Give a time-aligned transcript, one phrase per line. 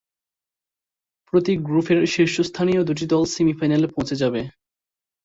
[1.27, 4.41] প্রতি গ্রুপের শীর্ষস্থানীয় দু’টি দল সেমি-ফাইনালে পৌঁছে যাবে।